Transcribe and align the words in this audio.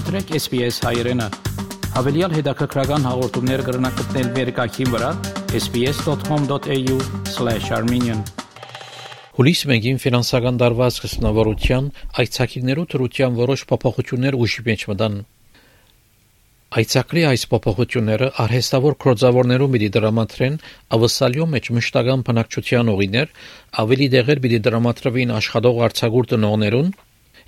մտրեք 0.00 0.30
SPS 0.38 0.76
հայերեն։ 0.80 1.20
Հավելյալ 1.92 2.32
հետաքրքրական 2.38 3.02
հաղորդումներ 3.04 3.60
կգրնակցնել 3.66 4.28
վերկայքին 4.36 4.88
վրա 4.94 5.10
sps.com.au/armenian 5.60 8.20
Հուլիս 9.36 9.60
1-ին 9.66 9.98
ֆինանսական 10.04 10.54
դարված 10.62 10.94
կսնավորության 11.04 11.84
այցակիրներու 12.22 12.86
թրության 12.94 13.36
որոշ 13.40 13.60
փոփոխություններ 13.72 14.38
ուժի 14.40 14.62
մեջ 14.70 14.80
մտան։ 14.92 15.14
Այցակրի 16.80 17.22
այս 17.34 17.42
փոփոխությունները 17.52 18.28
արհեստավոր 18.46 18.94
կրոծավորներում 19.04 19.72
պիտի 19.76 19.90
դրամատրեն 20.00 20.58
ավսալյո 20.96 21.44
մեջ 21.58 21.64
մշտական 21.76 22.24
բնակչության 22.30 22.94
օղիներ, 22.94 23.28
ավելի 23.84 24.08
դեղեր 24.16 24.42
պիտի 24.48 24.64
դրամատրվին 24.70 25.36
աշխատող 25.40 25.74
արձակուրդ 25.90 26.28
տնողներուն 26.38 26.90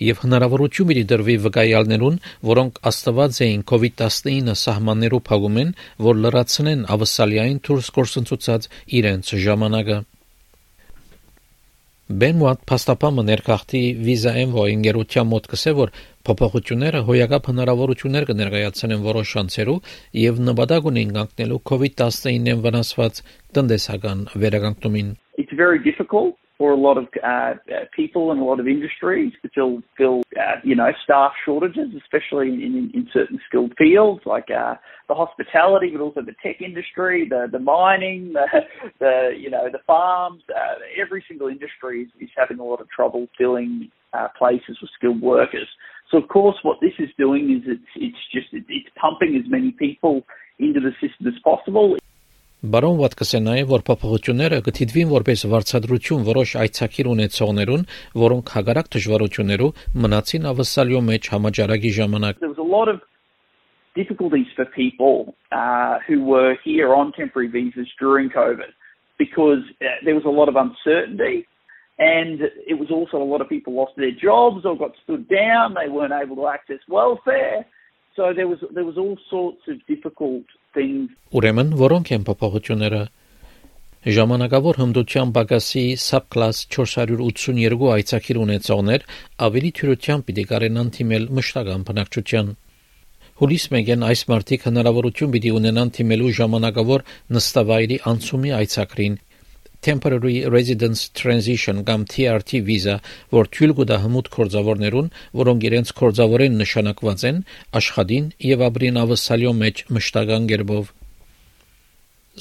եւ 0.07 0.23
հնարավորություն 0.25 0.89
պիտի 0.93 1.05
դրվի 1.13 1.37
վկայալներուն, 1.47 2.17
որոնք 2.53 2.81
աստված 2.93 3.43
էին 3.47 3.67
COVID-19 3.73 4.57
սահմաններով 4.63 5.27
փակումեն, 5.29 5.75
որ 6.09 6.23
լրացնեն 6.23 6.87
ավսալյային 6.97 7.61
դուրս 7.69 7.93
կորսնցուցած 7.99 8.73
իրենց 9.03 9.37
ժամանակը։ 9.47 9.99
Բենուատ 12.13 12.65
փաստապամը 12.69 13.23
ներքախտի 13.29 13.81
Visa 14.05 14.33
Envoy 14.37 14.73
ընկերության 14.75 15.29
մոտ 15.31 15.47
կսե 15.53 15.73
որ 15.79 15.93
Փոփոխությունները 16.29 17.01
հոյակապ 17.09 17.49
հնարավորություններ 17.51 18.27
կներկայացնեն 18.29 19.07
որոշ 19.07 19.33
շանսերու 19.37 19.79
եւ 20.21 20.43
նպատակ 20.51 20.91
ունեն 20.93 21.17
կանգնելու 21.17 21.61
COVID-19-ին 21.73 22.63
վնասված 22.67 23.23
տնտեսական 23.57 24.29
վերականգնումին։ 24.45 25.11
It's 25.41 25.57
very 25.65 25.81
difficult 25.89 26.42
for 26.63 26.71
a 26.71 26.77
lot 26.77 26.97
of 26.97 27.09
uh, 27.25 27.55
people 27.93 28.31
and 28.31 28.41
a 28.41 28.45
lot 28.45 28.61
of 28.61 28.69
industries 28.69 29.33
to 29.43 29.49
fill, 29.53 29.83
fill 29.99 30.23
uh, 30.39 30.61
you 30.63 30.77
know, 30.77 30.91
staff 31.03 31.33
shortages, 31.45 31.89
especially 32.01 32.51
in, 32.51 32.89
in 32.95 33.09
certain 33.13 33.41
skilled 33.49 33.73
fields 33.77 34.23
like 34.27 34.47
uh, 34.49 34.77
the 35.09 35.15
hospitality, 35.15 35.91
but 35.93 36.01
also 36.01 36.21
the 36.21 36.37
tech 36.41 36.63
industry, 36.63 37.27
the, 37.29 37.49
the 37.51 37.59
mining, 37.59 38.33
the, 38.33 38.47
the 39.01 39.31
you 39.37 39.51
know, 39.51 39.65
the 39.73 39.81
farms. 39.89 40.41
Uh, 40.49 40.79
every 41.05 41.25
single 41.27 41.49
industry 41.49 42.03
is, 42.03 42.09
is 42.21 42.31
having 42.37 42.61
a 42.61 42.65
lot 42.65 42.81
of 42.81 42.89
trouble 42.91 43.27
filling 43.37 43.91
uh, 44.13 44.29
places 44.39 44.79
with 44.81 44.91
skilled 44.97 45.21
workers. 45.21 45.67
So 46.13 46.19
of 46.19 46.29
course, 46.29 46.55
what 46.63 46.77
this 46.81 46.95
is 47.01 47.09
doing 47.19 47.61
is 47.61 47.67
it's 47.67 47.91
it's 47.97 48.25
just 48.33 48.47
it's 48.53 48.89
pumping 49.01 49.35
as 49.35 49.51
many 49.51 49.73
people 49.73 50.23
into 50.61 50.79
the 50.79 50.93
system 51.01 51.27
as 51.27 51.35
possible. 51.43 51.97
Բարոն 52.63 53.01
Վատկասը 53.01 53.39
նաև 53.43 53.71
որ 53.73 53.83
փոփոխությունները 53.89 54.59
կթիդվին 54.63 55.09
որպես 55.11 55.41
վարձատրություն 55.51 56.27
որոշ 56.29 56.51
այցակիր 56.61 57.09
ունեցողներուն, 57.13 57.81
որոնք 58.23 58.53
հագարակ 58.55 58.91
դժվարություններով 58.95 59.81
մնացին 60.05 60.47
ավսալյո 60.53 61.01
մեջ 61.09 61.31
համաճարակի 61.35 61.91
ժամանակ. 61.99 62.47
Difficulties 63.95 64.47
for 64.57 64.65
people 64.65 65.35
uh, 65.53 65.99
who 66.07 66.25
were 66.25 66.57
here 66.65 66.95
on 66.95 67.13
temporary 67.13 67.49
visas 67.49 67.91
during 68.01 68.31
COVID 68.31 68.71
because 69.19 69.61
uh, 69.83 69.99
there 70.07 70.15
was 70.15 70.25
a 70.25 70.33
lot 70.33 70.49
of 70.49 70.57
uncertainty 70.57 71.47
and 71.99 72.41
it 72.41 72.79
was 72.79 72.91
also 72.91 73.19
a 73.19 73.29
lot 73.33 73.43
of 73.43 73.51
people 73.51 73.75
lost 73.75 73.93
their 73.99 74.15
jobs 74.15 74.65
or 74.65 74.79
got 74.79 74.93
stood 75.03 75.29
down. 75.29 75.75
They 75.75 75.91
weren't 75.91 76.15
able 76.15 76.37
to 76.37 76.47
access 76.47 76.81
welfare. 76.89 77.67
So 78.17 78.33
there 78.37 78.49
was 78.49 78.61
there 78.77 78.85
was 78.85 78.97
all 78.99 79.17
sorts 79.31 79.69
of 79.73 79.77
difficult 79.89 80.45
things. 80.77 81.11
Ուրեմն 81.33 81.75
որոնք 81.81 82.15
են 82.17 82.25
փոփոխությունները 82.29 83.03
Ժամանակավոր 84.03 84.79
հմդության 84.83 85.33
բագասի 85.35 85.83
սաբկլաս 86.05 86.61
482 86.75 87.91
այցակիր 87.97 88.41
ունեցողներ 88.45 89.05
ավելի 89.47 89.71
թյուրությամբ 89.79 90.25
պիտի 90.31 90.45
կարենան 90.53 90.91
թիմել 90.97 91.29
մշտական 91.39 91.85
բնակչության։ 91.91 92.51
Հուլիս 93.43 93.67
1-ին 93.71 94.03
այս 94.09 94.25
մարտիկ 94.33 94.67
հնարավորություն 94.69 95.33
պիտի 95.37 95.53
ունենան 95.59 95.93
թիմելու 95.99 96.33
ժամանակավոր 96.41 97.07
նստավայրի 97.39 98.01
անցումի 98.13 98.53
այցակրին 98.59 99.17
temporary 99.83 100.37
residence 100.55 101.11
transition 101.21 101.83
կամ 101.89 102.07
TRT 102.13 102.63
վիզա, 102.69 102.97
որ 103.35 103.51
թույլ 103.57 103.75
կտա 103.81 103.99
հմուտ 104.05 104.31
կորձավորներուն, 104.37 105.11
որոնք 105.43 105.67
իրենց 105.69 105.93
կորձավորեն 106.01 106.59
նշանակված 106.63 107.25
են, 107.31 107.39
աշխատին 107.83 108.27
եւ 108.53 108.67
ապրին 108.69 109.01
ավսալյո 109.03 109.53
մեջ 109.63 109.85
մշտական 109.99 110.49
գերբով։ 110.53 110.91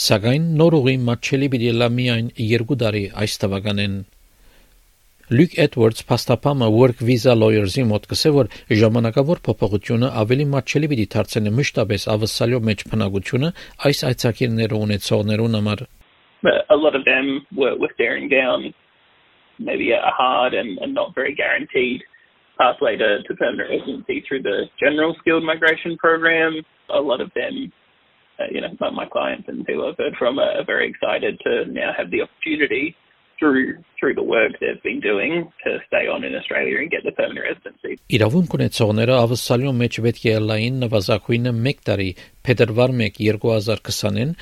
Սակայն 0.08 0.44
նոր 0.62 0.78
ուղի 0.82 0.98
մատչելի 1.12 1.48
պիտի 1.54 1.72
լա 1.82 1.88
միայն 2.00 2.28
երկու 2.52 2.78
տարի 2.86 3.06
այս 3.26 3.34
թվականեն։ 3.42 3.96
Լյուկ 5.32 5.54
Էդվարդս 5.64 6.06
փաստապամը 6.10 6.68
Work 6.76 7.02
Visa 7.08 7.34
Lawyers-ի 7.40 7.86
մոտ 7.88 8.08
կսե 8.12 8.32
որ 8.36 8.50
ժամանակավոր 8.82 9.42
փոփոխությունը 9.46 10.10
ավելի 10.22 10.48
մատչելի 10.54 10.90
պիտի 10.92 11.06
դարձնի 11.16 11.54
մշտապես 11.60 12.08
ավսալյո 12.16 12.60
մեջ 12.68 12.84
բնակությունը 12.92 13.54
այս 13.90 14.04
այցակիրները 14.12 14.82
ունեցողներուն 14.88 15.58
համար 15.60 15.86
but 16.43 16.67
a 16.71 16.77
lot 16.77 16.95
of 16.95 17.05
them 17.05 17.47
were, 17.57 17.77
were 17.79 17.91
staring 17.95 18.29
down 18.29 18.73
maybe 19.59 19.91
a 19.93 20.01
hard 20.05 20.55
and, 20.55 20.79
and 20.79 20.95
not 20.95 21.15
very 21.15 21.35
guaranteed 21.35 22.03
pathway 22.59 22.97
to, 22.97 23.23
to 23.23 23.35
permanent 23.35 23.71
residency 23.71 24.25
through 24.27 24.43
the 24.43 24.65
general 24.81 25.15
skilled 25.21 25.45
migration 25.45 25.97
program. 25.99 26.63
A 26.91 27.01
lot 27.01 27.21
of 27.21 27.31
them, 27.35 27.73
uh, 28.39 28.45
you 28.51 28.61
know, 28.61 28.69
my, 28.81 28.91
my 28.91 29.07
clients 29.07 29.49
and 29.49 29.65
people 29.67 29.89
I've 29.89 29.97
heard 29.99 30.15
from 30.19 30.39
are, 30.39 30.61
are 30.61 30.65
very 30.65 30.89
excited 30.89 31.39
to 31.45 31.65
now 31.71 31.93
have 31.97 32.11
the 32.11 32.23
opportunity 32.23 32.95
through 33.39 33.77
through 34.01 34.15
the 34.15 34.23
work 34.23 34.53
they've 34.61 34.83
been 34.83 35.01
doing 35.01 35.51
to 35.65 35.79
stay 35.89 36.09
on 36.09 36.25
in 36.25 36.35
Australia 36.35 36.79
and 36.79 36.91
get 36.91 37.05
the 37.05 37.13
permanent 37.13 37.45
residency. 37.45 38.01
Իրավունք 38.17 38.55
ունեցողները 38.57 39.17
ավսալյո 39.25 39.73
մեջ 39.81 39.99
պետք 40.07 40.25
է 40.33 40.37
լային 40.51 40.79
նվազագույնը 40.85 41.53
1 41.73 41.83
տարի 41.89 42.09
փետրվար 42.49 42.95
1 43.09 43.21
2020-ին 43.21 44.33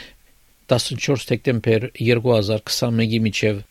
14 0.70 1.28
դեկտեմբեր 1.34 1.90
2021-ի 1.98 3.20
միջև 3.26 3.66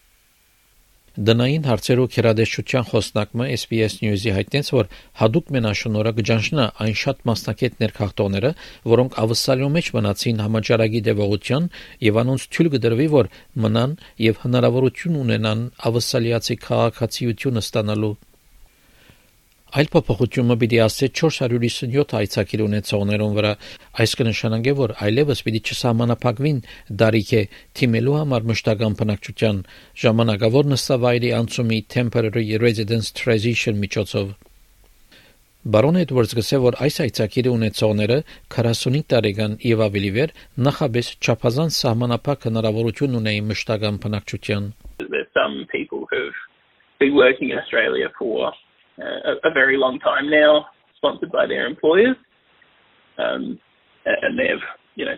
Դնային 1.19 1.65
հարցերով 1.67 2.09
քերադեշության 2.15 2.85
խոսնակը 2.91 3.47
SPS 3.57 3.95
News-ի 4.05 4.35
հայտնեց, 4.37 4.69
որ 4.71 4.91
հadoop 5.19 5.49
մենաշնորհը 5.57 6.13
կջանշնա 6.19 6.67
այն 6.85 6.95
շատ 7.01 7.25
մասնակետ 7.31 7.83
ներքախտողները, 7.83 8.53
որոնք 8.93 9.19
ավսալյո 9.25 9.71
մեջ 9.79 9.91
մնացին 9.99 10.45
համաճարակի 10.47 11.03
դեպողության 11.09 11.69
եւ 12.07 12.23
անոնց 12.23 12.47
թույլ 12.55 12.71
կդրվի, 12.77 13.09
որ 13.19 13.31
մնան 13.67 13.99
եւ 14.29 14.41
հնարավորություն 14.47 15.21
ունենան 15.27 15.67
ավսալիացի 15.91 16.59
քաղաքացիությունը 16.69 17.67
ստանալու 17.67 18.15
Այլ 19.69 19.89
փոփոխությունը 19.93 20.55
պիտի 20.61 20.79
ասե 20.81 21.07
457 21.19 22.13
այցակիր 22.19 22.61
ունեցողներուն 22.65 23.33
վրա։ 23.37 23.49
Այս 24.01 24.13
կնշանակե, 24.21 24.73
որ 24.79 24.93
այլևս 25.05 25.43
պիտի 25.45 25.61
չսահմանափակվին 25.69 26.61
դարիքը 27.03 27.43
թիմելու 27.77 28.15
համար 28.19 28.47
մշտական 28.49 28.97
բնակչության 29.01 29.59
ժամանակավոր 30.03 30.71
նստավայրի 30.73 31.33
անցումի 31.41 31.81
temporary 31.97 32.47
residence 32.65 33.13
transition 33.21 33.77
միջոցով։ 33.83 34.31
Բարոն 35.69 36.01
Էդվարդս 36.01 36.33
գսե 36.39 36.59
որ 36.65 36.79
այս 36.87 36.97
այցակիրը 37.05 37.51
ունեցողները 37.59 38.19
45 38.57 39.03
տարեկան 39.13 39.57
եւ 39.69 39.83
ավելի 39.89 40.13
վեր 40.17 40.33
նախաբես 40.69 41.11
չափազանց 41.19 41.81
սահմանափակ 41.83 42.47
հնարավորություն 42.49 43.19
ունեին 43.21 43.53
մշտական 43.53 44.01
բնակչության։ 44.07 44.73
some 45.37 45.67
people 45.71 46.09
who've 46.11 46.41
been 46.99 47.15
working 47.15 47.51
in 47.53 47.59
Australia 47.59 48.09
for 48.19 48.55
a, 49.00 49.50
a 49.50 49.52
very 49.54 49.78
long 49.78 50.00
time 50.00 50.30
now, 50.30 50.66
sponsored 50.98 51.32
by 51.32 51.46
their 51.48 51.66
employers, 51.66 52.16
um, 53.18 53.60
and 54.06 54.38
they've 54.38 54.64
you 54.96 55.06
know 55.06 55.18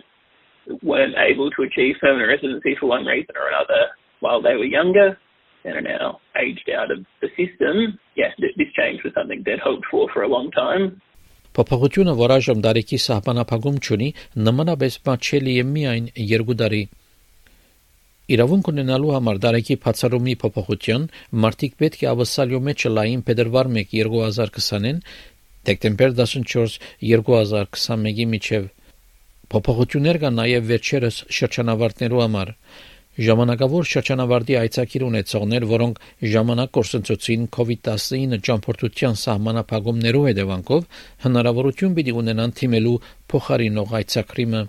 weren't 0.82 1.14
able 1.16 1.50
to 1.50 1.62
achieve 1.62 1.96
permanent 2.00 2.28
residency 2.28 2.76
for 2.78 2.86
one 2.86 3.04
reason 3.04 3.34
or 3.36 3.48
another 3.48 3.94
while 4.20 4.42
they 4.42 4.54
were 4.54 4.64
younger 4.64 5.16
and 5.64 5.76
are 5.76 5.80
now 5.80 6.20
aged 6.36 6.70
out 6.70 6.90
of 6.90 7.04
the 7.20 7.28
system. 7.36 7.98
Yeah, 8.16 8.30
this 8.38 8.68
change 8.76 9.02
was 9.04 9.12
something 9.14 9.42
they'd 9.44 9.58
hoped 9.58 9.86
for 9.90 10.08
for 10.12 10.22
a 10.22 10.28
long 10.28 10.50
time. 10.50 11.00
Փոփոխությունը, 11.56 12.12
որ 12.20 12.32
այժմ 12.34 12.58
դարիքի 12.66 12.98
սահմանափակում 13.00 13.76
չունի, 13.80 14.08
նմանապես 14.46 14.98
մատչելի 15.06 15.54
է 15.56 15.62
միայն 15.64 16.08
երկու 16.32 16.56
տարի 16.60 16.80
Իրավունք 18.31 18.69
ունենալու 18.71 19.13
համար 19.15 19.39
դարեկի 19.45 19.75
բացառումի 19.85 20.35
փոփոխություն 20.43 21.07
մարտիկ 21.45 21.73
պետք 21.81 22.03
է 22.05 22.09
ավսալյո 22.11 22.61
մեջ 22.67 22.85
լային 22.97 23.25
փետրվար 23.27 23.71
1 23.81 23.89
2020-ին 23.95 25.01
դեկտեմբեր 25.69 26.15
14 26.21 26.77
2021-ի 27.09 28.27
միջև 28.35 28.69
փոփոխություններ 29.51 30.21
կան 30.23 30.39
նաև 30.41 30.71
վերջերս 30.71 31.21
շրջանավարտներու 31.41 32.23
համար 32.23 32.55
Ժամանակավոր 33.19 33.87
շրջանավարտի 33.91 34.55
այցակիր 34.55 35.03
ունեցողներ, 35.03 35.63
որոնք 35.67 35.97
ժամանակ 36.33 36.69
կորսնցուցին 36.77 37.41
COVID-19 37.57 38.39
ճամփորդության 38.47 39.17
սահմանափակումներով 39.21 40.27
հետևանքով 40.29 40.85
հնարավորություն 41.25 41.97
պիտի 41.97 42.15
ունենան 42.21 42.55
թիմելու 42.61 42.95
փոխարինող 43.33 43.95
այցակրիմը 43.99 44.61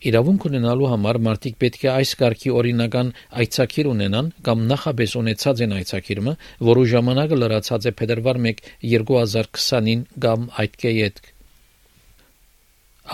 Իրավունք 0.00 0.44
ունենալու 0.48 0.86
համար 0.90 1.18
մարդիկ 1.26 1.56
պետք 1.60 1.82
է 1.84 1.90
այս 1.92 2.12
կարգի 2.20 2.52
օրինական 2.60 3.10
այցակիր 3.42 3.90
ունենան 3.90 4.30
կամ 4.46 4.62
նախաբես 4.70 5.16
ունեցած 5.20 5.60
են 5.66 5.74
այցակիրը, 5.76 6.34
որու 6.70 6.86
ժամանակը 6.94 7.38
լրացած 7.40 7.90
է 7.90 7.92
փետրվար 8.00 8.40
1 8.52 8.64
2020-ին 8.94 10.06
կամ 10.24 10.48
այդ 10.64 10.80
կեյետ։ 10.84 11.22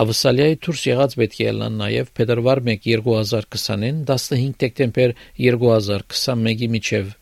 Ավսալիայի 0.07 0.57
դուրս 0.63 0.81
եղած 0.87 1.19
պետք 1.19 1.37
է 1.43 1.53
լան 1.59 1.79
նաև 1.83 2.11
փետրվար 2.17 2.65
1 2.71 2.83
2020-ին 2.87 4.03
15 4.07 4.59
դեկտեմբեր 4.63 5.15
2021-ի 5.43 6.75
միջև 6.77 7.15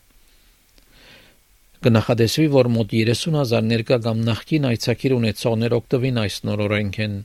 Կնախադեсվի, 1.86 2.46
որ 2.50 2.68
մոտ 2.74 2.94
30000 2.98 3.68
ներկա 3.70 3.98
կամ 4.06 4.22
նախկին 4.26 4.64
այցակիր 4.72 5.14
ունեցողներ 5.22 5.76
օգտվին 5.78 6.16
այս 6.24 6.38
նոր 6.50 6.64
օրենքեն։ 6.66 7.18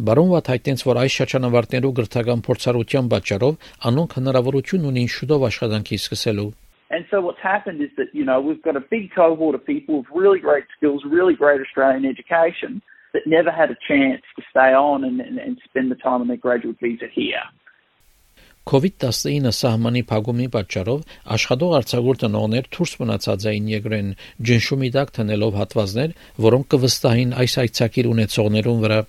Բարոն 0.00 0.30
Վատ 0.32 0.46
հայտնեց, 0.48 0.82
որ 0.88 0.98
այս 1.02 1.14
շրջանավարտներու 1.18 1.90
գրթական 1.98 2.42
փորձառության 2.46 3.08
պատճառով 3.12 3.66
անոնք 3.90 4.14
հնարավորություն 4.16 4.86
ունին 4.90 5.10
շուտով 5.14 5.44
աշխատանքի 5.50 5.98
սկսելու։ 6.00 6.46
And 6.90 7.04
so 7.10 7.20
what's 7.20 7.42
happened 7.42 7.82
is 7.82 7.92
that, 7.98 8.08
you 8.12 8.24
know, 8.24 8.40
we've 8.40 8.62
got 8.62 8.76
a 8.76 8.84
big 8.94 9.12
cohort 9.14 9.54
of 9.54 9.62
people 9.64 9.98
with 9.98 10.08
really 10.10 10.40
great 10.40 10.64
skills, 10.76 11.04
really 11.04 11.36
great 11.42 11.60
Australian 11.60 12.04
education 12.04 12.80
that 13.12 13.26
never 13.26 13.50
had 13.50 13.70
a 13.70 13.78
chance 13.86 14.24
to 14.36 14.42
stay 14.50 14.72
on 14.72 15.04
and, 15.04 15.20
and, 15.20 15.38
and 15.38 15.60
spend 15.68 15.90
the 15.92 16.00
time 16.06 16.20
on 16.24 16.28
their 16.32 16.42
graduate 16.46 16.78
visa 16.80 17.06
here. 17.12 17.44
COVID-19 18.70 19.52
սահմանի 19.56 20.02
փակումի 20.08 20.48
պատճառով 20.56 21.06
աշխատող 21.36 21.72
արձակուրդ 21.78 22.20
տնողներ 22.24 22.66
դուրս 22.76 22.92
մնացած 23.00 23.46
էին 23.52 23.70
երկրեն 23.70 24.10
ջնշումի 24.50 24.90
տակ 24.96 25.14
տնելով 25.16 25.56
հատվածներ, 25.60 26.12
որոնք 26.46 26.68
կվստահին 26.74 27.32
այս 27.44 27.56
այցակիր 27.64 28.10
ունեցողներուն 28.10 28.84
վրա 28.84 29.00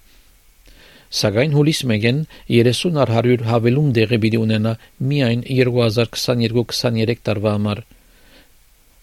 Սակայն 1.12 1.56
հուլիս 1.58 1.80
1-ին 1.84 2.19
30 2.48 3.00
առ 3.04 3.10
100 3.22 3.48
հավելում 3.50 3.88
դեղի 3.98 4.19
պիտի 4.25 4.40
ունենա 4.42 4.72
միայն 5.12 5.42
2022-23 5.48 7.25
տարվա 7.28 7.56
համար։ 7.58 7.81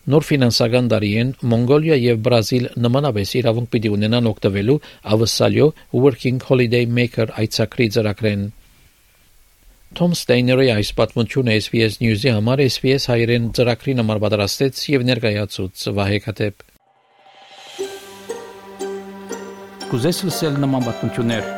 Նոր 0.08 0.24
ֆինանսական 0.24 0.86
տարիին 0.88 1.32
Մոնգոլիա 1.52 1.98
եւ 2.00 2.22
Բրազիլ 2.24 2.68
նմանապես 2.80 3.32
իրավունք 3.42 3.68
պիտի 3.74 3.90
ունենան 3.96 4.30
օգտվելու 4.30 4.78
Ավսալյո 5.16 5.66
Working 6.04 6.38
Holiday 6.48 6.88
Maker 6.88 7.28
այցակրի 7.42 7.88
ծրագրեն։ 7.98 8.48
Թոմ 10.00 10.16
Ստեյների 10.16 10.72
այս 10.78 10.94
պատմությունը 10.96 11.58
SBS 11.60 12.00
News-ի 12.00 12.32
համար 12.38 12.64
SBS 12.70 13.10
հայերեն 13.12 13.52
ծրագրի 13.60 13.98
նման 14.00 14.24
պատրաստեց 14.24 14.82
եւ 14.96 15.06
ներկայացուց 15.12 15.86
Վահե 16.00 16.24
Քաթեփ։ 16.24 16.66
Կուզես 19.92 20.26
լսել 20.28 20.60
նման 20.64 20.84
պատմություններ 20.88 21.57